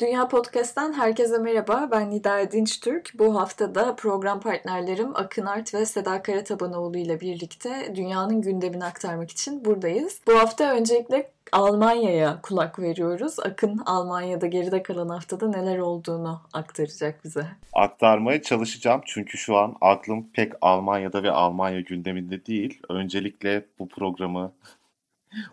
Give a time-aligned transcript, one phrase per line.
[0.00, 1.88] Dünya Podcast'ten herkese merhaba.
[1.92, 3.12] Ben Nida Dinçtürk.
[3.18, 9.64] Bu haftada program partnerlerim Akın Art ve Seda Karatabanoğlu ile birlikte dünyanın gündemini aktarmak için
[9.64, 10.20] buradayız.
[10.26, 13.38] Bu hafta öncelikle Almanya'ya kulak veriyoruz.
[13.38, 17.46] Akın Almanya'da geride kalan haftada neler olduğunu aktaracak bize.
[17.72, 19.00] aktarmaya çalışacağım.
[19.06, 22.80] Çünkü şu an aklım pek Almanya'da ve Almanya gündeminde değil.
[22.88, 24.52] Öncelikle bu programı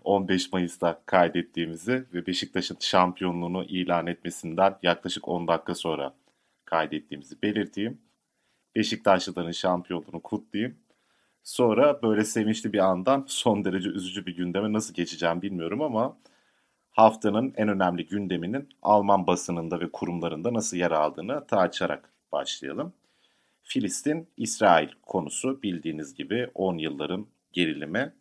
[0.03, 6.13] 15 Mayıs'ta kaydettiğimizi ve Beşiktaş'ın şampiyonluğunu ilan etmesinden yaklaşık 10 dakika sonra
[6.65, 8.01] kaydettiğimizi belirteyim.
[8.75, 10.77] Beşiktaşlıların şampiyonluğunu kutlayayım.
[11.43, 16.17] Sonra böyle sevinçli bir andan son derece üzücü bir gündeme nasıl geçeceğim bilmiyorum ama
[16.91, 22.93] haftanın en önemli gündeminin Alman basınında ve kurumlarında nasıl yer aldığını tartışarak başlayalım.
[23.63, 28.13] Filistin-İsrail konusu bildiğiniz gibi 10 yılların gerilimi.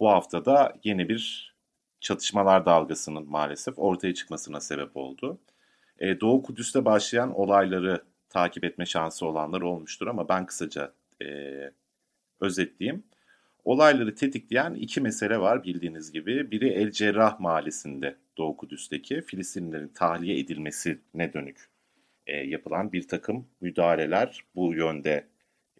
[0.00, 1.54] Bu haftada yeni bir
[2.00, 5.38] çatışmalar dalgasının maalesef ortaya çıkmasına sebep oldu.
[5.98, 11.26] Ee, Doğu Kudüs'te başlayan olayları takip etme şansı olanlar olmuştur ama ben kısaca e,
[12.40, 13.04] özetleyeyim.
[13.64, 16.50] Olayları tetikleyen iki mesele var bildiğiniz gibi.
[16.50, 21.68] Biri El Cerrah mahallesinde Doğu Kudüs'teki Filistinlilerin tahliye edilmesine dönük
[22.26, 25.26] e, yapılan bir takım müdahaleler, bu yönde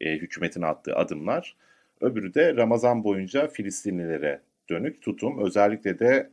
[0.01, 1.57] e, hükümetin attığı adımlar.
[2.01, 5.45] Öbürü de Ramazan boyunca Filistinlilere dönük tutum.
[5.45, 6.31] Özellikle de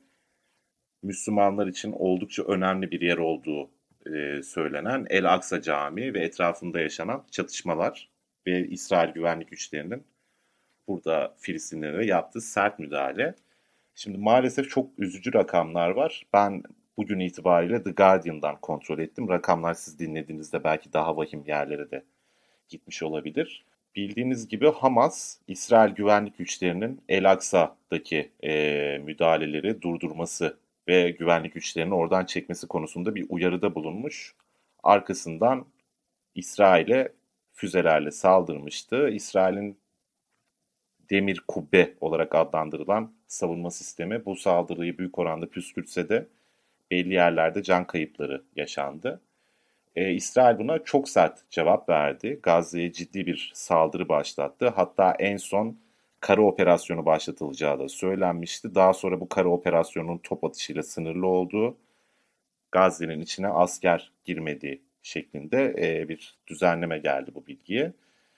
[1.03, 3.69] Müslümanlar için oldukça önemli bir yer olduğu
[4.13, 8.09] e, söylenen El Aksa Camii ve etrafında yaşanan çatışmalar
[8.47, 10.03] ve İsrail güvenlik güçlerinin
[10.87, 13.35] burada Filistinlilere yaptığı sert müdahale.
[13.95, 16.25] Şimdi maalesef çok üzücü rakamlar var.
[16.33, 16.63] Ben
[16.97, 19.29] bugün itibariyle The Guardian'dan kontrol ettim.
[19.29, 22.03] Rakamlar siz dinlediğinizde belki daha vahim yerlere de
[22.69, 23.65] gitmiş olabilir.
[23.95, 28.51] Bildiğiniz gibi Hamas, İsrail güvenlik güçlerinin El Aksa'daki e,
[29.03, 34.35] müdahaleleri durdurması ve güvenlik güçlerini oradan çekmesi konusunda bir uyarıda bulunmuş.
[34.83, 35.65] Arkasından
[36.35, 37.13] İsrail'e
[37.53, 39.09] füzelerle saldırmıştı.
[39.09, 39.77] İsrail'in
[41.09, 46.27] demir kubbe olarak adlandırılan savunma sistemi bu saldırıyı büyük oranda püskürtse de
[46.91, 49.21] belli yerlerde can kayıpları yaşandı.
[49.95, 52.39] Ee, İsrail buna çok sert cevap verdi.
[52.43, 54.73] Gazze'ye ciddi bir saldırı başlattı.
[54.75, 55.79] Hatta en son
[56.19, 58.75] kara operasyonu başlatılacağı da söylenmişti.
[58.75, 61.77] Daha sonra bu kara operasyonun top atışıyla sınırlı olduğu,
[62.71, 67.93] Gazze'nin içine asker girmediği şeklinde e, bir düzenleme geldi bu bilgiye.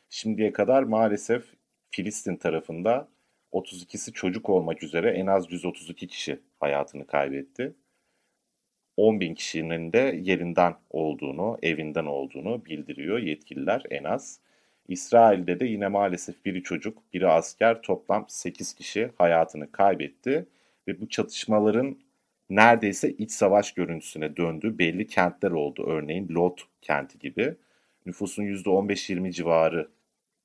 [0.10, 1.46] Şimdiye kadar maalesef
[1.92, 3.08] Filistin tarafında
[3.52, 7.76] 32'si çocuk olmak üzere en az 132 kişi hayatını kaybetti.
[8.98, 14.40] 10 bin kişinin de yerinden olduğunu, evinden olduğunu bildiriyor yetkililer en az.
[14.88, 20.46] İsrail'de de yine maalesef biri çocuk, biri asker toplam 8 kişi hayatını kaybetti.
[20.88, 21.98] Ve bu çatışmaların
[22.50, 25.86] neredeyse iç savaş görüntüsüne döndüğü belli kentler oldu.
[25.88, 27.56] Örneğin Lot kenti gibi.
[28.06, 29.88] Nüfusun %15-20 civarı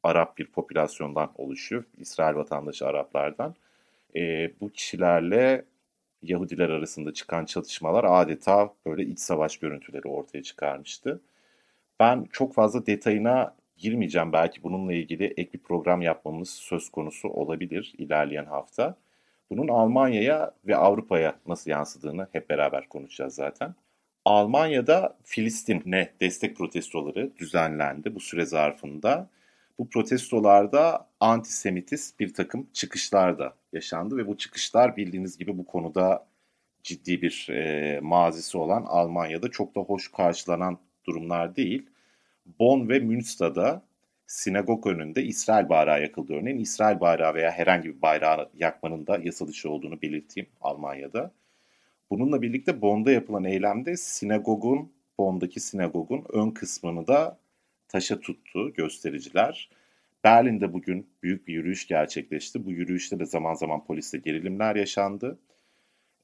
[0.03, 1.85] Arap bir popülasyondan oluşuyor.
[1.99, 3.55] İsrail vatandaşı Araplardan.
[4.17, 5.65] E, bu kişilerle
[6.23, 11.21] Yahudiler arasında çıkan çatışmalar adeta böyle iç savaş görüntüleri ortaya çıkarmıştı.
[12.01, 14.33] Ben çok fazla detayına girmeyeceğim.
[14.33, 18.97] Belki bununla ilgili ek bir program yapmamız söz konusu olabilir ilerleyen hafta.
[19.51, 23.75] Bunun Almanya'ya ve Avrupa'ya nasıl yansıdığını hep beraber konuşacağız zaten.
[24.25, 29.29] Almanya'da Filistin'e destek protestoları düzenlendi bu süre zarfında.
[29.83, 36.27] Bu protestolarda antisemitist bir takım çıkışlar da yaşandı ve bu çıkışlar bildiğiniz gibi bu konuda
[36.83, 41.87] ciddi bir e, mazisi olan Almanya'da çok da hoş karşılanan durumlar değil.
[42.59, 43.83] Bonn ve Münster'da
[44.27, 46.59] sinagog önünde İsrail bayrağı yakıldı örneğin.
[46.59, 51.33] İsrail bayrağı veya herhangi bir bayrağı yakmanın da yasa dışı olduğunu belirteyim Almanya'da.
[52.11, 57.39] Bununla birlikte Bonn'da yapılan eylemde sinagogun, Bonn'daki sinagogun ön kısmını da
[57.89, 59.69] taşa tuttu göstericiler.
[60.25, 62.67] Berlin'de bugün büyük bir yürüyüş gerçekleşti.
[62.67, 65.39] Bu yürüyüşte de zaman zaman polisle gerilimler yaşandı.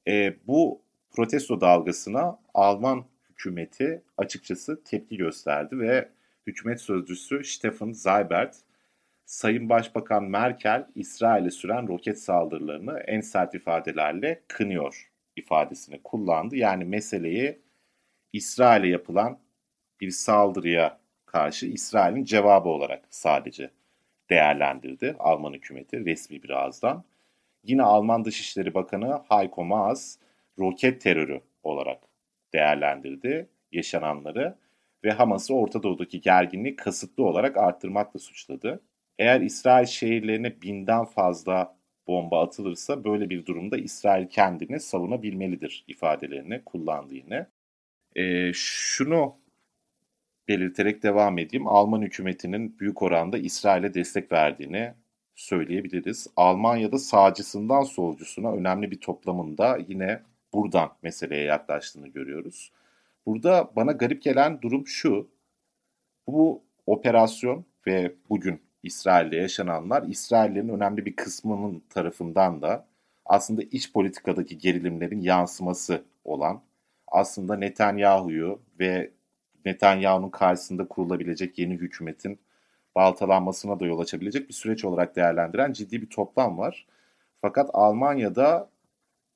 [0.07, 0.81] E, bu
[1.11, 6.09] protesto dalgasına Alman hükümeti açıkçası tepki gösterdi ve
[6.47, 8.55] hükümet sözcüsü Stefan Seibert,
[9.25, 16.55] Sayın Başbakan Merkel İsrail'e süren roket saldırılarını en sert ifadelerle kınıyor ifadesini kullandı.
[16.55, 17.61] Yani meseleyi
[18.33, 19.39] İsrail'e yapılan
[20.01, 23.71] bir saldırıya karşı İsrail'in cevabı olarak sadece
[24.29, 27.03] değerlendirdi Alman hükümeti resmi bir ağızdan.
[27.63, 30.17] Yine Alman Dışişleri Bakanı Heiko Maas
[30.59, 32.03] roket terörü olarak
[32.53, 33.49] değerlendirdi.
[33.71, 34.55] yaşananları
[35.03, 38.81] ve Hamas'ı Orta Doğu'daki gerginliği kasıtlı olarak arttırmakla suçladı.
[39.19, 41.75] Eğer İsrail şehirlerine binden fazla
[42.07, 47.47] bomba atılırsa böyle bir durumda İsrail kendini savunabilmelidir ifadelerini kullandı yine.
[48.15, 49.35] E, şunu
[50.49, 51.67] belirterek devam edeyim.
[51.67, 54.93] Alman hükümetinin büyük oranda İsrail'e destek verdiğini
[55.35, 56.27] söyleyebiliriz.
[56.35, 60.21] Almanya'da sağcısından solcusuna önemli bir toplamında yine
[60.53, 62.71] buradan meseleye yaklaştığını görüyoruz.
[63.25, 65.29] Burada bana garip gelen durum şu.
[66.27, 72.87] Bu operasyon ve bugün İsrail'de yaşananlar İsraillerin önemli bir kısmının tarafından da
[73.25, 76.61] aslında iç politikadaki gerilimlerin yansıması olan
[77.07, 79.11] aslında Netanyahu'yu ve
[79.69, 82.39] Netanyahu'nun karşısında kurulabilecek yeni hükümetin
[82.95, 86.85] baltalanmasına da yol açabilecek bir süreç olarak değerlendiren ciddi bir toplam var.
[87.41, 88.69] Fakat Almanya'da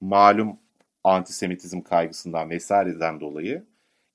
[0.02, 0.60] malum
[1.04, 3.64] antisemitizm kaygısından vesaireden dolayı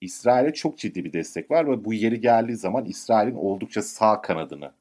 [0.01, 4.73] İsrail'e çok ciddi bir destek var ve bu yeri geldiği zaman İsrail'in oldukça sağ kanadını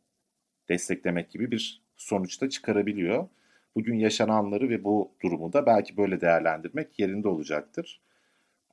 [0.70, 3.28] desteklemek gibi bir sonuçta çıkarabiliyor.
[3.76, 8.02] Bugün yaşananları ve bu durumu da belki böyle değerlendirmek yerinde olacaktır.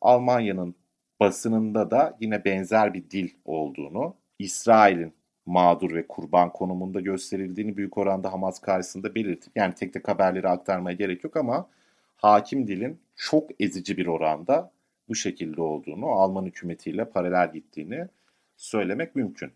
[0.00, 0.74] Almanya'nın
[1.20, 5.12] basınında da yine benzer bir dil olduğunu, İsrail'in
[5.46, 10.96] mağdur ve kurban konumunda gösterildiğini büyük oranda Hamas karşısında belirtip yani tek tek haberleri aktarmaya
[10.96, 11.68] gerek yok ama
[12.16, 14.72] hakim dilin çok ezici bir oranda
[15.08, 18.08] bu şekilde olduğunu, Alman hükümetiyle paralel gittiğini
[18.56, 19.52] söylemek mümkün.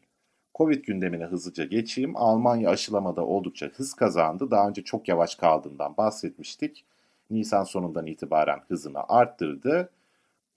[0.55, 2.17] Covid gündemine hızlıca geçeyim.
[2.17, 4.51] Almanya aşılamada oldukça hız kazandı.
[4.51, 6.85] Daha önce çok yavaş kaldığından bahsetmiştik.
[7.31, 9.91] Nisan sonundan itibaren hızını arttırdı.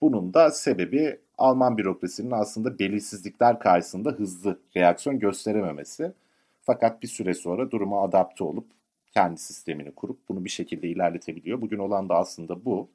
[0.02, 6.12] Bunun da sebebi Alman bürokrasinin aslında belirsizlikler karşısında hızlı reaksiyon gösterememesi.
[6.60, 8.66] Fakat bir süre sonra duruma adapte olup
[9.14, 11.60] kendi sistemini kurup bunu bir şekilde ilerletebiliyor.
[11.60, 12.90] Bugün olan da aslında bu.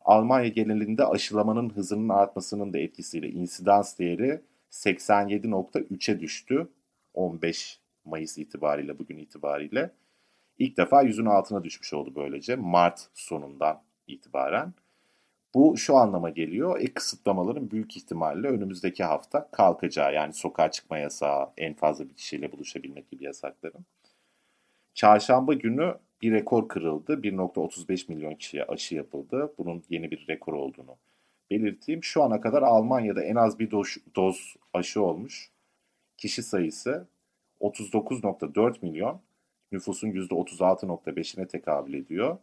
[0.00, 4.40] Almanya genelinde aşılamanın hızının artmasının da etkisiyle insidans değeri
[4.70, 6.68] 87.3'e düştü.
[7.14, 9.90] 15 Mayıs itibariyle bugün itibariyle.
[10.58, 14.74] İlk defa yüzün altına düşmüş oldu böylece Mart sonundan itibaren.
[15.56, 16.80] Bu şu anlama geliyor.
[16.80, 20.14] Ek kısıtlamaların büyük ihtimalle önümüzdeki hafta kalkacağı.
[20.14, 23.86] Yani sokağa çıkma yasağı, en fazla bir kişiyle buluşabilmek gibi yasakların.
[24.94, 27.12] Çarşamba günü bir rekor kırıldı.
[27.12, 29.54] 1.35 milyon kişiye aşı yapıldı.
[29.58, 30.96] Bunun yeni bir rekor olduğunu
[31.50, 32.04] belirteyim.
[32.04, 35.50] Şu ana kadar Almanya'da en az bir doz, doz aşı olmuş.
[36.16, 37.06] Kişi sayısı
[37.60, 39.20] 39.4 milyon.
[39.72, 42.38] Nüfusun %36.5'ine tekabül ediyor.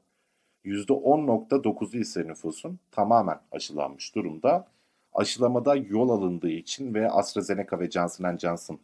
[0.65, 4.67] %10.9'u ise nüfusun tamamen aşılanmış durumda.
[5.13, 8.79] Aşılamada yol alındığı için ve AstraZeneca ve Johnson Johnson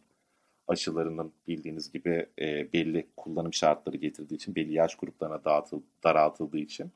[0.68, 6.92] aşılarının bildiğiniz gibi e, belli kullanım şartları getirdiği için, belli yaş gruplarına dağıtıl, daraltıldığı için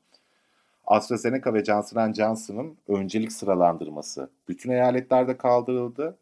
[0.87, 6.17] AstraZeneca ve Johnson Johnson'ın öncelik sıralandırması bütün eyaletlerde kaldırıldı.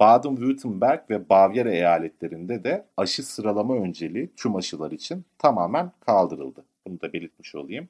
[0.00, 6.64] Baden-Württemberg ve Bavyera eyaletlerinde de aşı sıralama önceliği tüm aşılar için tamamen kaldırıldı.
[6.88, 7.88] Bunu da belirtmiş olayım.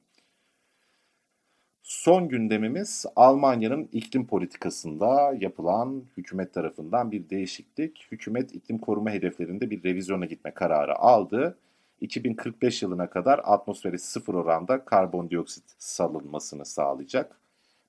[1.82, 8.06] Son gündemimiz Almanya'nın iklim politikasında yapılan hükümet tarafından bir değişiklik.
[8.10, 11.58] Hükümet iklim koruma hedeflerinde bir revizyona gitme kararı aldı.
[12.00, 17.40] 2045 yılına kadar atmosfere sıfır oranda karbondioksit salınmasını sağlayacak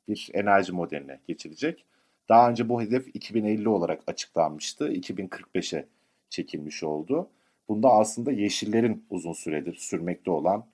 [0.07, 1.85] bir enerji modeline geçilecek.
[2.29, 4.91] Daha önce bu hedef 2050 olarak açıklanmıştı.
[4.93, 5.85] 2045'e
[6.29, 7.29] çekilmiş oldu.
[7.69, 10.65] Bunda aslında yeşillerin uzun süredir sürmekte olan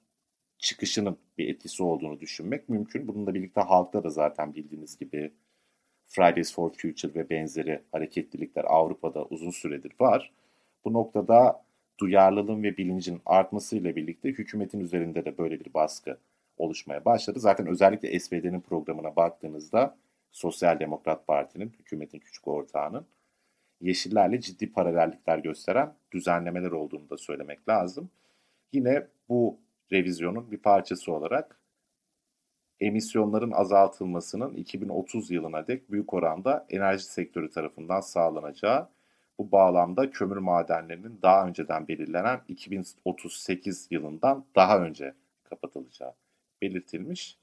[0.58, 3.08] çıkışının bir etkisi olduğunu düşünmek mümkün.
[3.08, 5.32] Bununla birlikte halkta da zaten bildiğiniz gibi
[6.06, 10.34] Fridays for Future ve benzeri hareketlilikler Avrupa'da uzun süredir var.
[10.86, 11.66] Bu noktada
[12.00, 16.18] duyarlılığın ve bilincin artmasıyla birlikte hükümetin üzerinde de böyle bir baskı
[16.58, 17.40] oluşmaya başladı.
[17.40, 19.98] Zaten özellikle SPD'nin programına baktığınızda
[20.32, 23.06] Sosyal Demokrat Parti'nin, hükümetin küçük ortağının
[23.82, 28.10] yeşillerle ciddi paralellikler gösteren düzenlemeler olduğunu da söylemek lazım.
[28.74, 29.60] Yine bu
[29.92, 31.60] revizyonun bir parçası olarak
[32.80, 38.90] emisyonların azaltılmasının 2030 yılına dek büyük oranda enerji sektörü tarafından sağlanacağı
[39.38, 45.14] bu bağlamda kömür madenlerinin daha önceden belirlenen 2038 yılından daha önce
[45.44, 46.14] kapatılacağı
[46.62, 47.38] belirtilmiş.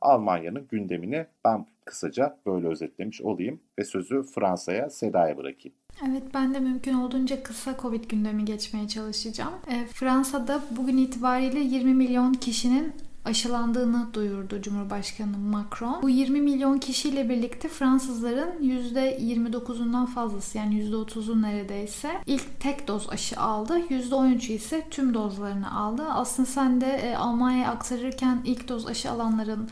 [0.00, 5.76] Almanya'nın gündemini ben kısaca böyle özetlemiş olayım ve sözü Fransa'ya, Seda'ya bırakayım.
[6.10, 9.54] Evet ben de mümkün olduğunca kısa Covid gündemi geçmeye çalışacağım.
[9.70, 12.92] E, Fransa'da bugün itibariyle 20 milyon kişinin
[13.24, 16.02] aşılandığını duyurdu Cumhurbaşkanı Macron.
[16.02, 23.40] Bu 20 milyon kişiyle birlikte Fransızların %29'undan fazlası yani %30'u neredeyse ilk tek doz aşı
[23.40, 23.78] aldı.
[23.78, 26.02] %13'ü ise tüm dozlarını aldı.
[26.08, 29.68] Aslında sen de e, Almanya'ya aktarırken ilk doz aşı alanların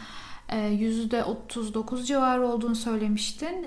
[0.48, 3.66] %39 e, civarı olduğunu söylemiştin.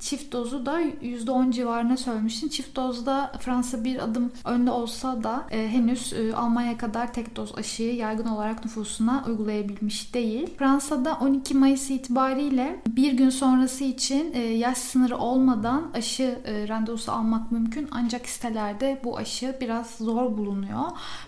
[0.00, 2.48] Çift dozu da %10 civarına söylemiştin.
[2.48, 7.58] Çift dozda Fransa bir adım önde olsa da e, henüz e, Almanya kadar tek doz
[7.58, 10.50] aşıyı yaygın olarak nüfusuna uygulayabilmiş değil.
[10.58, 17.12] Fransa'da 12 Mayıs itibariyle bir gün sonrası için e, yaş sınırı olmadan aşı e, randevusu
[17.12, 17.88] almak mümkün.
[17.90, 20.84] Ancak sitelerde bu aşı biraz zor bulunuyor.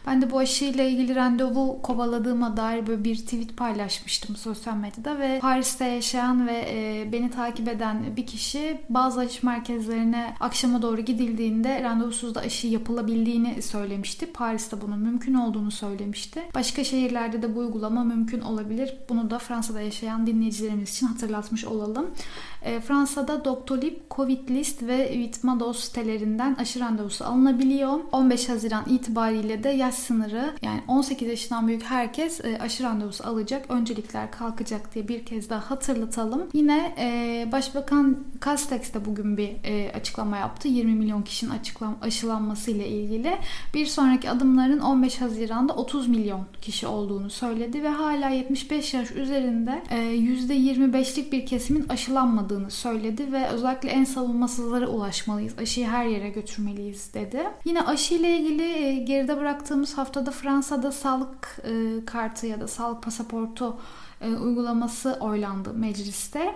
[0.06, 5.38] Ben de bu aşıyla ilgili randevu kovaladığıma dair böyle bir tweet paylaşmıştım sosyal medyada ve
[5.38, 11.00] Paris'te yaşayan ve e, beni takip eden bir kişi kişi bazı aşı merkezlerine akşama doğru
[11.00, 14.26] gidildiğinde randevusuz da aşı yapılabildiğini söylemişti.
[14.26, 16.42] Paris'te bunun mümkün olduğunu söylemişti.
[16.54, 18.96] Başka şehirlerde de bu uygulama mümkün olabilir.
[19.08, 22.10] Bunu da Fransa'da yaşayan dinleyicilerimiz için hatırlatmış olalım.
[22.62, 28.00] E, Fransa'da Doctolib, Covid List ve Vitmados sitelerinden aşı randevusu alınabiliyor.
[28.12, 33.66] 15 Haziran itibariyle de yaş sınırı yani 18 yaşından büyük herkes e, aşı randevusu alacak.
[33.68, 36.48] Öncelikler kalkacak diye bir kez daha hatırlatalım.
[36.52, 40.68] Yine e, Başbakan Castex de bugün bir e, açıklama yaptı.
[40.68, 43.38] 20 milyon kişinin açıklam aşılanması ile ilgili.
[43.74, 49.82] Bir sonraki adımların 15 Haziran'da 30 milyon kişi olduğunu söyledi ve hala 75 yaş üzerinde
[49.90, 55.58] e, %25'lik bir kesimin aşılanmadığını söyledi ve özellikle en savunmasızlara ulaşmalıyız.
[55.58, 57.44] Aşıyı her yere götürmeliyiz dedi.
[57.64, 63.02] Yine aşı ile ilgili e, geride bıraktığımız haftada Fransa'da sağlık e, kartı ya da sağlık
[63.02, 63.76] pasaportu
[64.20, 66.54] e, uygulaması oylandı mecliste.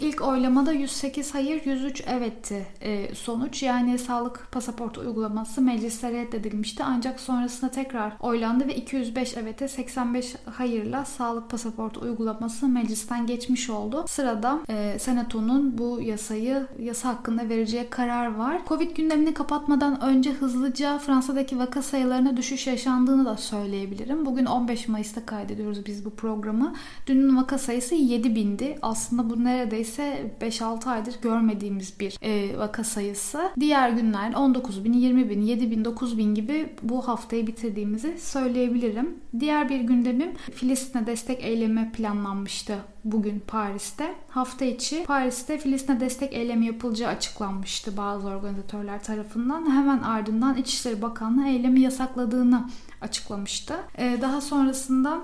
[0.00, 3.62] İlk oylamada 108 hayır 103 evetti e, sonuç.
[3.62, 6.84] Yani sağlık pasaportu uygulaması mecliste reddedilmişti.
[6.84, 14.04] Ancak sonrasında tekrar oylandı ve 205 evete 85 hayırla sağlık pasaportu uygulaması meclisten geçmiş oldu.
[14.08, 18.60] Sırada e, senatonun bu yasayı yasa hakkında vereceği karar var.
[18.68, 24.26] Covid gündemini kapatmadan önce hızlıca Fransa'daki vaka sayılarına düşüş yaşandığını da söyleyebilirim.
[24.26, 26.74] Bugün 15 Mayıs'ta kaydediyoruz biz bu programı.
[27.06, 28.78] Dünün vaka sayısı 7000'di.
[28.82, 33.50] Aslında bu neredeyse 5-6 aydır görmediğimiz bir e, vaka sayısı.
[33.60, 39.14] Diğer günler 19 bin, 20 bin, 7 bin, 9 bin gibi bu haftayı bitirdiğimizi söyleyebilirim.
[39.40, 44.14] Diğer bir gündemim Filistin'e destek eylemi planlanmıştı bugün Paris'te.
[44.28, 49.70] Hafta içi Paris'te Filistin'e destek eylemi yapılacağı açıklanmıştı bazı organizatörler tarafından.
[49.70, 53.74] Hemen ardından İçişleri Bakanlığı eylemi yasakladığını açıklamıştı.
[53.98, 55.20] Ee, daha sonrasında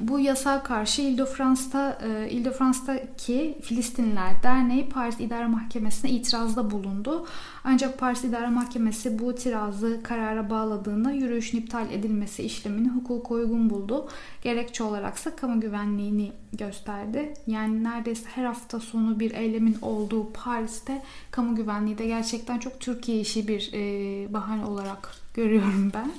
[0.00, 7.26] bu yasa karşı Ile-de-France'da e, Ile-de-France'daki Filistinliler Derneği Paris İdare Mahkemesi'ne itirazda bulundu.
[7.64, 14.08] Ancak Paris İdare Mahkemesi bu itirazı karara bağladığında yürüyüşün iptal edilmesi işlemini hukuka uygun buldu.
[14.42, 17.34] Gerekçe olaraksa kamu güvenliğini gösterdi.
[17.46, 23.20] Yani neredeyse her hafta sonu bir eylemin olduğu Paris'te kamu güvenliği de gerçekten çok Türkiye
[23.20, 26.10] işi bir e, bahane olarak görüyorum ben.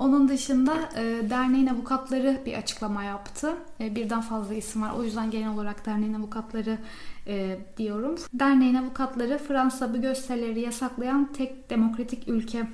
[0.00, 3.54] Onun dışında e, derneğin avukatları bir açıklama yaptı.
[3.80, 4.92] E, birden fazla isim var.
[4.98, 6.78] O yüzden genel olarak derneğin avukatları
[7.26, 8.14] e, diyorum.
[8.34, 12.66] Derneğin avukatları Fransa bu gösterileri yasaklayan tek demokratik ülke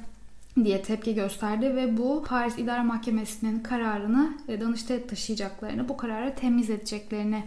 [0.64, 6.70] diye tepki gösterdi ve bu Paris İdare Mahkemesi'nin kararını e, Danıştay'a taşıyacaklarını, bu kararı temiz
[6.70, 7.44] edeceklerini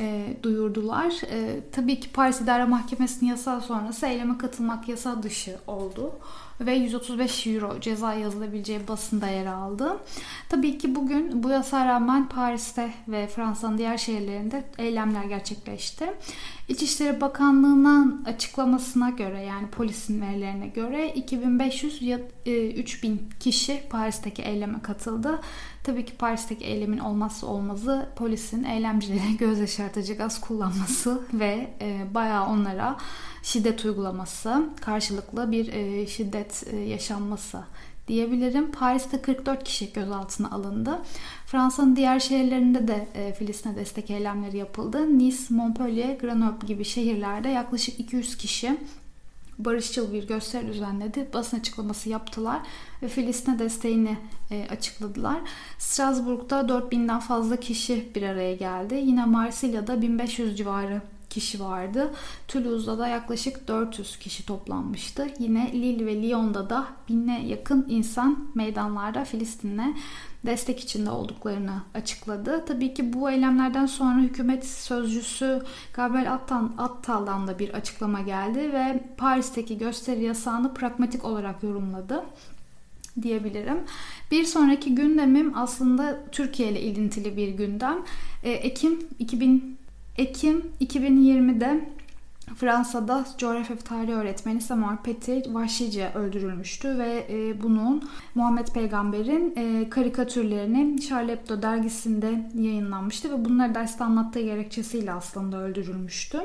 [0.00, 1.12] e, duyurdular.
[1.30, 6.12] E, tabii ki Paris İdare Mahkemesi'nin yasağı sonrası eyleme katılmak yasa dışı oldu
[6.60, 9.96] ve 135 euro ceza yazılabileceği basında yer aldı.
[10.48, 16.10] Tabii ki bugün bu yasa rağmen Paris'te ve Fransa'nın diğer şehirlerinde eylemler gerçekleşti.
[16.68, 24.82] İçişleri Bakanlığı'nın açıklamasına göre yani polisin verilerine göre 2500 ya 3000 e, kişi Paris'teki eyleme
[24.82, 25.40] katıldı.
[25.82, 32.46] Tabii ki Paris'teki eylemin olmazsa olmazı polisin eylemcilere göz yaşartıcı gaz kullanması ve e, bayağı
[32.46, 32.96] onlara
[33.42, 37.62] şiddet uygulaması, karşılıklı bir e, şiddet e, yaşanması
[38.08, 38.72] diyebilirim.
[38.72, 40.98] Paris'te 44 kişi gözaltına alındı.
[41.46, 45.18] Fransa'nın diğer şehirlerinde de e, Filistin'e destek eylemleri yapıldı.
[45.18, 48.78] Nice, Montpellier, Grenoble gibi şehirlerde yaklaşık 200 kişi
[49.64, 51.28] barışçıl bir gösteri düzenledi.
[51.34, 52.60] Basın açıklaması yaptılar
[53.02, 54.18] ve Filistin'e desteğini
[54.50, 55.40] e, açıkladılar.
[55.78, 58.94] Strasbourg'da 4000'den fazla kişi bir araya geldi.
[58.94, 62.12] Yine Marsilya'da 1500 civarı kişi vardı.
[62.48, 65.26] Toulouse'da da yaklaşık 400 kişi toplanmıştı.
[65.38, 69.94] Yine Lille ve Lyon'da da binle yakın insan meydanlarda Filistin'e
[70.46, 72.64] destek içinde olduklarını açıkladı.
[72.68, 75.62] Tabii ki bu eylemlerden sonra hükümet sözcüsü
[75.94, 76.32] Gabriel
[76.78, 82.24] Attal'dan da bir açıklama geldi ve Paris'teki gösteri yasağını pragmatik olarak yorumladı
[83.22, 83.78] diyebilirim.
[84.30, 87.98] Bir sonraki gündemim aslında Türkiye ile ilintili bir gündem.
[88.42, 89.80] Ekim 2000
[90.18, 91.88] Ekim 2020'de
[92.56, 99.90] Fransa'da coğrafya ve tarih öğretmeni Samuel Paty vahşice öldürülmüştü ve e, bunun Muhammed Peygamber'in e,
[99.90, 106.40] karikatürlerini Charlie Hebdo dergisinde yayınlanmıştı ve bunları derste anlattığı gerekçesiyle aslında öldürülmüştü.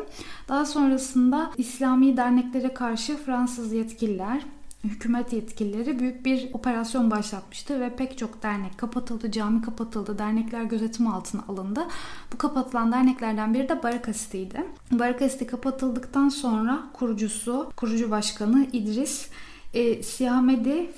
[0.49, 4.41] Daha sonrasında İslami derneklere karşı Fransız yetkililer
[4.89, 11.07] hükümet yetkilileri büyük bir operasyon başlatmıştı ve pek çok dernek kapatıldı, cami kapatıldı, dernekler gözetim
[11.07, 11.87] altına alındı.
[12.33, 14.65] Bu kapatılan derneklerden biri de Baraka City'ydi.
[14.91, 19.29] Baraka City kapatıldıktan sonra kurucusu, kurucu başkanı İdris
[19.73, 20.89] e, Sihamedi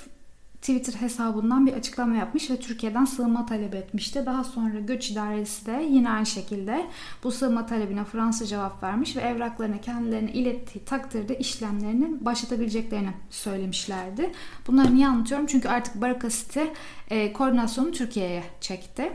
[0.68, 4.24] Twitter hesabından bir açıklama yapmış ve Türkiye'den sığınma talep etmişti.
[4.26, 6.86] Daha sonra Göç İdaresi de yine aynı şekilde
[7.24, 14.32] bu sığınma talebine Fransa cevap vermiş ve evraklarını kendilerine ilettiği takdirde işlemlerini başlatabileceklerini söylemişlerdi.
[14.68, 15.46] Bunları niye anlatıyorum?
[15.46, 16.64] Çünkü artık Baraka City
[17.10, 19.12] e, koordinasyonu Türkiye'ye çekti.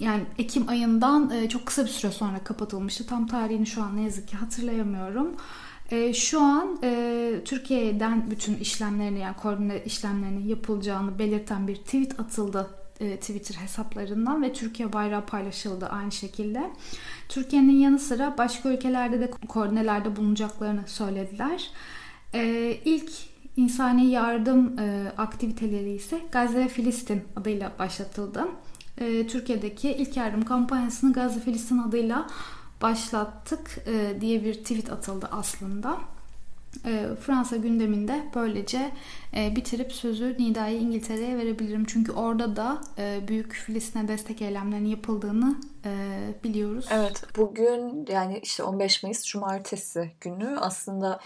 [0.00, 3.06] Yani Ekim ayından e, çok kısa bir süre sonra kapatılmıştı.
[3.06, 5.36] Tam tarihini şu an ne yazık ki hatırlayamıyorum.
[5.90, 12.70] E, şu an e, Türkiye'den bütün işlemlerini yani koordine işlemlerinin yapılacağını belirten bir tweet atıldı
[13.00, 16.70] e, Twitter hesaplarından ve Türkiye bayrağı paylaşıldı aynı şekilde.
[17.28, 21.70] Türkiye'nin yanı sıra başka ülkelerde de koordinelerde bulunacaklarını söylediler.
[22.34, 23.10] E, ilk
[23.56, 28.48] insani yardım e, aktiviteleri ise Gazze ve Filistin adıyla başlatıldı.
[28.98, 32.26] E, Türkiye'deki ilk yardım kampanyasını Gazze Filistin adıyla
[32.82, 35.98] başlattık e, diye bir tweet atıldı aslında.
[36.84, 38.90] E, Fransa gündeminde böylece
[39.36, 41.84] e, bitirip sözü Nida'yı İngiltere'ye verebilirim.
[41.84, 45.90] Çünkü orada da e, büyük Filistin'e destek eylemlerinin yapıldığını e,
[46.44, 46.86] biliyoruz.
[46.90, 51.20] Evet bugün yani işte 15 Mayıs Cumartesi günü aslında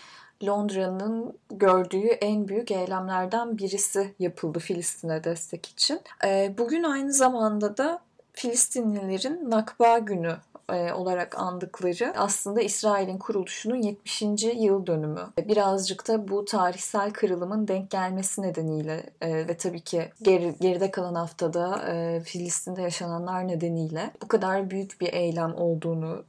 [0.47, 6.01] Londra'nın gördüğü en büyük eylemlerden birisi yapıldı Filistin'e destek için.
[6.25, 8.01] E, bugün aynı zamanda da
[8.33, 10.37] Filistinlilerin Nakba günü
[10.73, 14.23] e, olarak andıkları aslında İsrail'in kuruluşunun 70.
[14.55, 15.21] yıl dönümü.
[15.49, 21.15] Birazcık da bu tarihsel kırılımın denk gelmesi nedeniyle e, ve tabii ki geri, geride kalan
[21.15, 26.25] haftada e, Filistin'de yaşananlar nedeniyle bu kadar büyük bir eylem olduğunu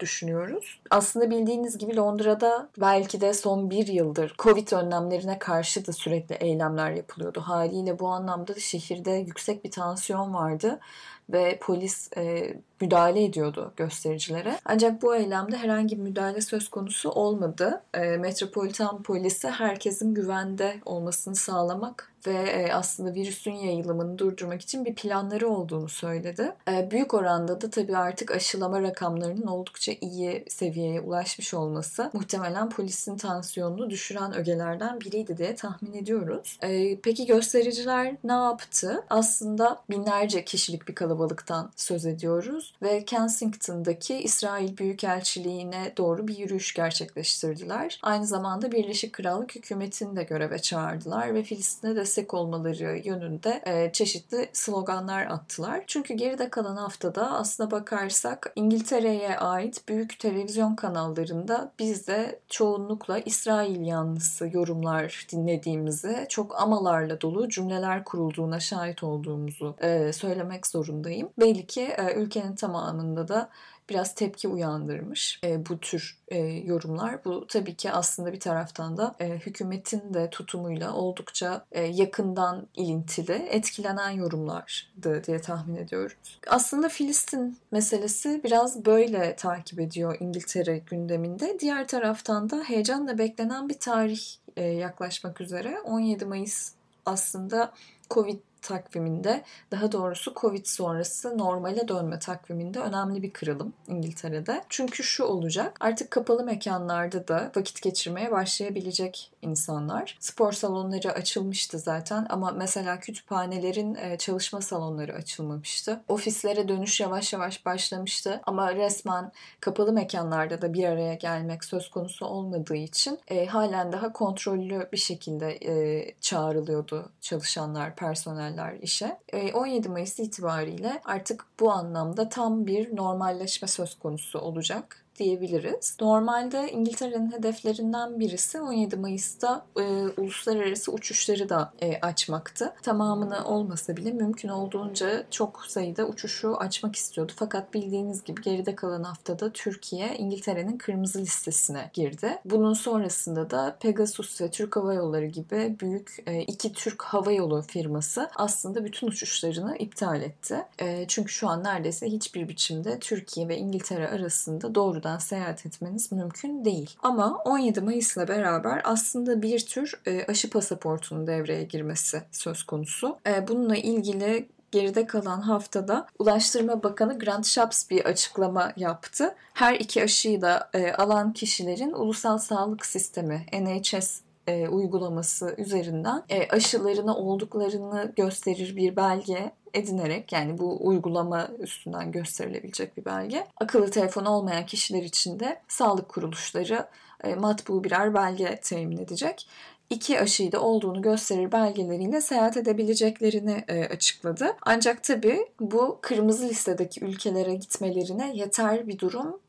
[0.00, 0.80] düşünüyoruz.
[0.90, 6.90] Aslında bildiğiniz gibi Londra'da belki de son bir yıldır Covid önlemlerine karşı da sürekli eylemler
[6.90, 7.40] yapılıyordu.
[7.40, 10.80] Haliyle bu anlamda da şehirde yüksek bir tansiyon vardı
[11.28, 14.58] ve polis e, müdahale ediyordu göstericilere.
[14.64, 17.82] Ancak bu eylemde herhangi bir müdahale söz konusu olmadı.
[17.94, 24.94] E, Metropolitan polisi herkesin güvende olmasını sağlamak ve e, aslında virüsün yayılımını durdurmak için bir
[24.94, 26.52] planları olduğunu söyledi.
[26.68, 33.16] E, büyük oranda da tabii artık aşılama rakamlarının oldukça iyi seviyeye ulaşmış olması muhtemelen polisin
[33.16, 36.58] tansiyonunu düşüren ögelerden biriydi diye tahmin ediyoruz.
[36.62, 39.04] E, peki göstericiler ne yaptı?
[39.10, 48.00] Aslında binlerce kişilik bir kalabalıktan söz ediyoruz ve Kensington'daki İsrail Büyükelçiliğine doğru bir yürüyüş gerçekleştirdiler.
[48.02, 53.92] Aynı zamanda Birleşik Krallık hükümetini de göreve çağırdılar ve Filistin'e de destek olmaları yönünde e,
[53.92, 55.84] çeşitli sloganlar attılar.
[55.86, 63.86] Çünkü geride kalan haftada aslına bakarsak İngiltere'ye ait büyük televizyon kanallarında biz de çoğunlukla İsrail
[63.86, 71.28] yanlısı yorumlar dinlediğimizi, çok amalarla dolu cümleler kurulduğuna şahit olduğumuzu e, söylemek zorundayım.
[71.38, 73.50] Belli ki e, ülkenin tamamında da
[73.90, 77.24] biraz tepki uyandırmış e, bu tür e, yorumlar.
[77.24, 83.32] Bu tabii ki aslında bir taraftan da e, hükümetin de tutumuyla oldukça e, yakından ilintili,
[83.32, 86.38] etkilenen yorumlardı diye tahmin ediyoruz.
[86.46, 91.56] Aslında Filistin meselesi biraz böyle takip ediyor İngiltere gündeminde.
[91.60, 94.22] Diğer taraftan da heyecanla beklenen bir tarih
[94.56, 95.80] e, yaklaşmak üzere.
[95.80, 96.72] 17 Mayıs
[97.06, 97.72] aslında
[98.10, 104.64] Covid takviminde daha doğrusu Covid sonrası normale dönme takviminde önemli bir kırılım İngiltere'de.
[104.68, 110.16] Çünkü şu olacak artık kapalı mekanlarda da vakit geçirmeye başlayabilecek insanlar.
[110.20, 116.00] Spor salonları açılmıştı zaten ama mesela kütüphanelerin e, çalışma salonları açılmamıştı.
[116.08, 122.26] Ofislere dönüş yavaş yavaş başlamıştı ama resmen kapalı mekanlarda da bir araya gelmek söz konusu
[122.26, 129.18] olmadığı için e, halen daha kontrollü bir şekilde e, çağrılıyordu çalışanlar, personel başlarlar işe.
[129.54, 135.96] 17 Mayıs itibariyle artık bu anlamda tam bir normalleşme söz konusu olacak diyebiliriz.
[136.00, 139.82] Normalde İngiltere'nin hedeflerinden birisi 17 Mayıs'ta e,
[140.16, 142.72] uluslararası uçuşları da e, açmaktı.
[142.82, 147.32] Tamamını olmasa bile mümkün olduğunca çok sayıda uçuşu açmak istiyordu.
[147.36, 152.38] Fakat bildiğiniz gibi geride kalan haftada Türkiye İngiltere'nin kırmızı listesine girdi.
[152.44, 157.62] Bunun sonrasında da Pegasus ve Türk Hava Yolları gibi büyük e, iki Türk hava yolu
[157.62, 160.64] firması aslında bütün uçuşlarını iptal etti.
[160.78, 166.12] E, çünkü şu an neredeyse hiçbir biçimde Türkiye ve İngiltere arasında doğru görmeden seyahat etmeniz
[166.12, 166.96] mümkün değil.
[167.02, 173.18] Ama 17 Mayıs'la beraber aslında bir tür e, aşı pasaportunun devreye girmesi söz konusu.
[173.26, 179.34] E, bununla ilgili geride kalan haftada Ulaştırma Bakanı Grant Shapps bir açıklama yaptı.
[179.54, 186.48] Her iki aşıyı da e, alan kişilerin ulusal sağlık sistemi NHS e, uygulaması üzerinden e,
[186.48, 193.46] aşılarına olduklarını gösterir bir belge edinerek yani bu uygulama üstünden gösterilebilecek bir belge.
[193.60, 196.86] Akıllı telefon olmayan kişiler için de sağlık kuruluşları
[197.24, 199.48] e, matbu birer belge temin edecek
[199.90, 204.56] iki aşıyı da olduğunu gösterir belgeleriyle seyahat edebileceklerini e, açıkladı.
[204.62, 209.40] Ancak tabii bu kırmızı listedeki ülkelere gitmelerine yeter bir durum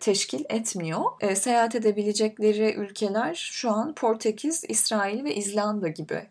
[0.00, 1.00] teşkil etmiyor.
[1.20, 6.28] E, seyahat edebilecekleri ülkeler şu an Portekiz, İsrail ve İzlanda gibi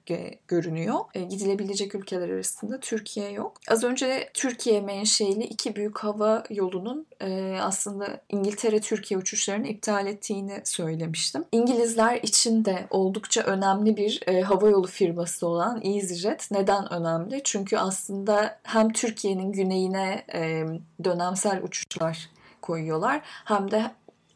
[0.48, 1.00] görünüyor.
[1.13, 3.58] E, gidilebilecek ülkeler arasında Türkiye yok.
[3.68, 11.46] Az önce Türkiye menşeili iki büyük hava yolunun e, aslında İngiltere-Türkiye uçuşlarını iptal ettiğini söylemiştim.
[11.52, 16.52] İngilizler için de oldukça önemli bir e, hava yolu firması olan EasyJet.
[16.52, 17.42] Neden önemli?
[17.44, 20.66] Çünkü aslında hem Türkiye'nin güneyine e,
[21.04, 22.30] dönemsel uçuşlar
[22.63, 23.21] koyuyorlar.
[23.45, 23.91] Hem de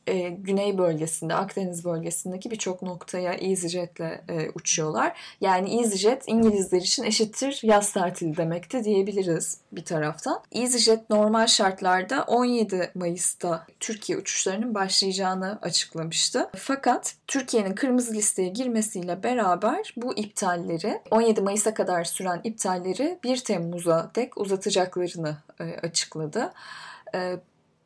[0.08, 5.18] e, güney bölgesinde, Akdeniz bölgesindeki birçok noktaya EasyJet'le e, uçuyorlar.
[5.42, 10.44] Yani EasyJet İngilizler için eşittir yaz tatili demekti diyebiliriz bir taraftan.
[10.52, 16.50] EasyJet normal şartlarda 17 Mayıs'ta Türkiye uçuşlarının başlayacağını açıklamıştı.
[16.56, 24.12] Fakat Türkiye'nin kırmızı listeye girmesiyle beraber bu iptalleri 17 Mayıs'a kadar süren iptalleri 1 Temmuz'a
[24.16, 26.54] dek uzatacaklarını e, açıkladı.
[27.16, 27.40] E,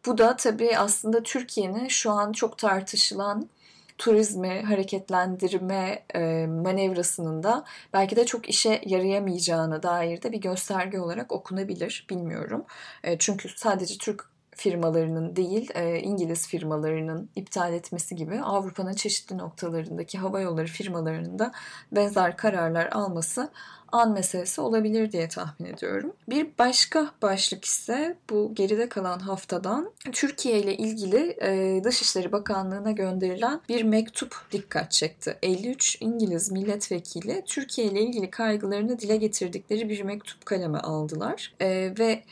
[0.06, 3.50] bu da tabii aslında Türkiye'nin şu an çok tartışılan
[3.98, 11.32] turizmi hareketlendirme e, manevrasının da belki de çok işe yarayamayacağına dair de bir gösterge olarak
[11.32, 12.06] okunabilir.
[12.10, 12.66] Bilmiyorum.
[13.04, 20.18] E, çünkü sadece Türk firmalarının değil e, İngiliz firmalarının iptal etmesi gibi Avrupa'nın çeşitli noktalarındaki
[20.18, 21.52] hava yolları firmalarının da
[21.92, 23.52] benzer kararlar alması
[23.92, 26.14] an meselesi olabilir diye tahmin ediyorum.
[26.30, 33.62] Bir başka başlık ise bu geride kalan haftadan Türkiye ile ilgili e, Dışişleri Bakanlığı'na gönderilen
[33.70, 35.38] bir mektup dikkat çekti.
[35.42, 41.54] 53 İngiliz milletvekili Türkiye ile ilgili kaygılarını dile getirdikleri bir mektup kaleme aldılar.
[41.60, 42.24] E, ve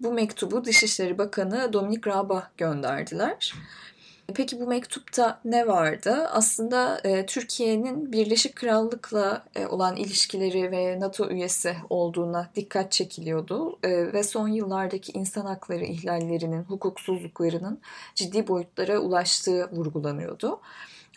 [0.00, 3.54] bu mektubu Dışişleri Bakanı Dominic Raab'a gönderdiler.
[4.34, 6.28] Peki bu mektupta ne vardı?
[6.32, 14.12] Aslında e, Türkiye'nin Birleşik Krallık'la e, olan ilişkileri ve NATO üyesi olduğuna dikkat çekiliyordu e,
[14.12, 17.80] ve son yıllardaki insan hakları ihlallerinin, hukuksuzluklarının
[18.14, 20.60] ciddi boyutlara ulaştığı vurgulanıyordu.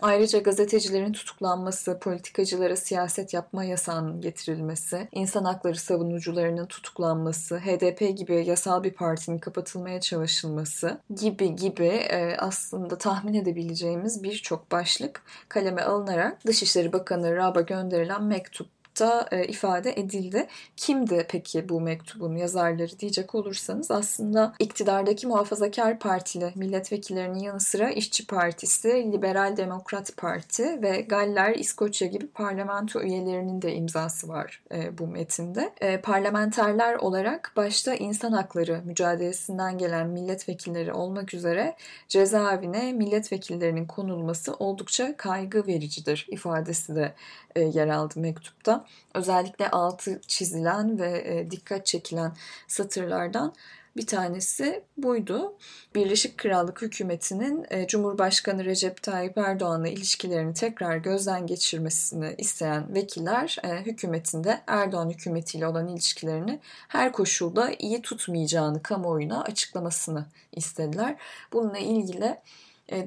[0.01, 8.83] Ayrıca gazetecilerin tutuklanması, politikacılara siyaset yapma yasağının getirilmesi, insan hakları savunucularının tutuklanması, HDP gibi yasal
[8.83, 16.93] bir partinin kapatılmaya çalışılması gibi gibi e, aslında tahmin edebileceğimiz birçok başlık kaleme alınarak Dışişleri
[16.93, 20.47] Bakanı Rab'a gönderilen mektup mektupta e, ifade edildi.
[20.77, 28.27] Kimdi peki bu mektubun yazarları diyecek olursanız aslında iktidardaki muhafazakar partili milletvekillerinin yanı sıra İşçi
[28.27, 35.07] Partisi, Liberal Demokrat Parti ve Galler, İskoçya gibi parlamento üyelerinin de imzası var e, bu
[35.07, 35.73] metinde.
[35.81, 41.75] E, parlamenterler olarak başta insan hakları mücadelesinden gelen milletvekilleri olmak üzere
[42.07, 47.13] cezaevine milletvekillerinin konulması oldukça kaygı vericidir ifadesi de
[47.55, 48.80] e, yer aldı mektupta.
[49.13, 52.33] Özellikle altı çizilen ve e, dikkat çekilen
[52.67, 53.53] satırlardan
[53.97, 55.53] bir tanesi buydu.
[55.95, 63.85] Birleşik Krallık hükümetinin e, Cumhurbaşkanı Recep Tayyip Erdoğan'la ilişkilerini tekrar gözden geçirmesini isteyen vekiller e,
[63.85, 71.15] hükümetinde Erdoğan hükümetiyle olan ilişkilerini her koşulda iyi tutmayacağını kamuoyuna açıklamasını istediler.
[71.53, 72.37] Bununla ilgili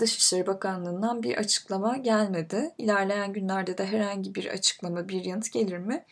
[0.01, 2.71] Dışişleri Bakanlığı'ndan bir açıklama gelmedi.
[2.79, 6.05] İlerleyen günlerde de herhangi bir açıklama, bir yanıt gelir mi?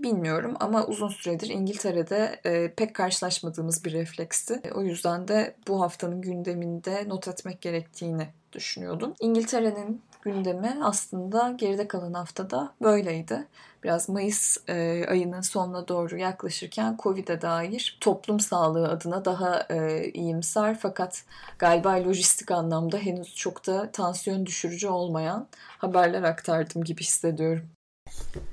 [0.00, 4.60] Bilmiyorum ama uzun süredir İngiltere'de e, pek karşılaşmadığımız bir refleksti.
[4.64, 9.14] E, o yüzden de bu haftanın gündeminde not etmek gerektiğini düşünüyordum.
[9.20, 13.46] İngiltere'nin gündemi aslında geride kalan haftada böyleydi.
[13.84, 20.78] Biraz Mayıs e, ayının sonuna doğru yaklaşırken Covid'e dair toplum sağlığı adına daha e, iyimser
[20.78, 21.24] fakat
[21.58, 27.68] galiba lojistik anlamda henüz çok da tansiyon düşürücü olmayan haberler aktardım gibi hissediyorum.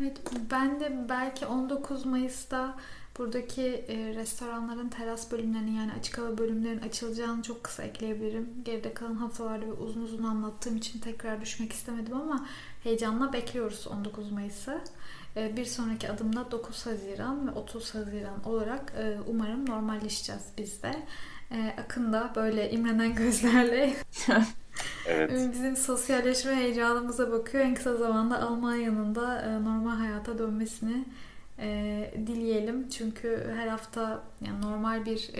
[0.01, 0.17] Evet
[0.51, 2.75] ben de belki 19 Mayıs'ta
[3.17, 8.49] buradaki e, restoranların teras bölümlerinin yani açık hava bölümlerinin açılacağını çok kısa ekleyebilirim.
[8.65, 12.45] Geride kalan haftalarda ve uzun uzun anlattığım için tekrar düşmek istemedim ama
[12.83, 14.81] heyecanla bekliyoruz 19 Mayıs'ı.
[15.37, 20.91] E, bir sonraki adımda 9 Haziran ve 30 Haziran olarak e, umarım normalleşeceğiz biz de.
[21.51, 23.93] Ee, Akın da böyle imrenen gözlerle
[25.07, 25.31] Evet.
[25.53, 27.63] bizim sosyalleşme heyecanımıza bakıyor.
[27.63, 31.05] En kısa zamanda Almanya'nın da e, normal hayata dönmesini
[31.59, 32.89] e, dileyelim.
[32.89, 35.31] Çünkü her hafta yani normal bir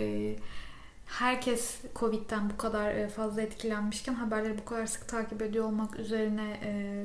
[1.06, 6.60] herkes Covid'den bu kadar fazla etkilenmişken haberleri bu kadar sık takip ediyor olmak üzerine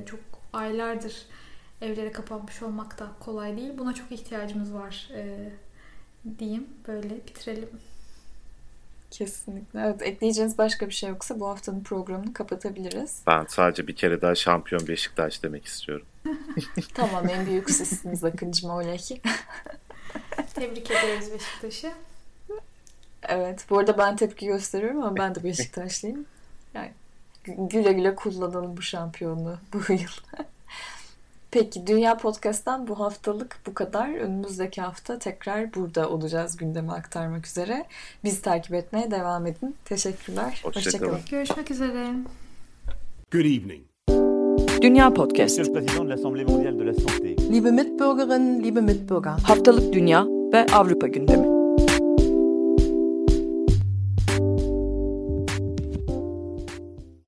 [0.05, 0.19] çok
[0.53, 1.25] aylardır
[1.83, 3.71] evlere kapanmış olmak da kolay değil.
[3.77, 5.49] Buna çok ihtiyacımız var e,
[6.39, 6.67] diyeyim.
[6.87, 7.69] Böyle bitirelim.
[9.11, 9.79] Kesinlikle.
[9.79, 13.21] Evet, ekleyeceğiniz başka bir şey yoksa bu haftanın programını kapatabiliriz.
[13.27, 16.05] Ben sadece bir kere daha şampiyon Beşiktaş demek istiyorum.
[16.93, 18.97] tamam en büyük sizsiniz Akıncım oley.
[20.53, 21.91] Tebrik ederiz Beşiktaş'ı.
[23.23, 23.65] Evet.
[23.69, 26.25] Bu arada ben tepki gösteriyorum ama ben de Beşiktaşlıyım.
[26.73, 26.91] Yani
[27.43, 29.99] güle güle kullanalım bu şampiyonluğu bu yıl.
[31.53, 34.09] Peki Dünya Podcast'tan bu haftalık bu kadar.
[34.17, 37.85] Önümüzdeki hafta tekrar burada olacağız gündemi aktarmak üzere.
[38.23, 39.75] Bizi takip etmeye devam edin.
[39.85, 40.61] Teşekkürler.
[40.63, 41.11] Hoşça Hoşçakalın.
[41.11, 41.21] kalın.
[41.31, 42.07] Görüşmek üzere.
[43.31, 43.81] Good evening.
[44.81, 45.59] Dünya Podcast.
[47.51, 49.31] Liebe Mitbürgerinnen, liebe Mitbürger.
[49.31, 51.52] Haftalık Dünya ve Avrupa gündemi.